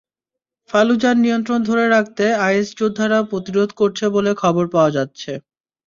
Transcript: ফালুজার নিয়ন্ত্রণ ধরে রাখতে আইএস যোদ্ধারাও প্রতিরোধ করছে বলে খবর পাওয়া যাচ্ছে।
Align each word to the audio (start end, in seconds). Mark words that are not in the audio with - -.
ফালুজার 0.69 1.15
নিয়ন্ত্রণ 1.17 1.59
ধরে 1.69 1.85
রাখতে 1.87 2.25
আইএস 2.45 2.69
যোদ্ধারাও 2.79 3.29
প্রতিরোধ 3.31 3.69
করছে 3.79 4.05
বলে 4.15 4.31
খবর 4.41 4.65
পাওয়া 4.73 4.91
যাচ্ছে। 4.97 5.31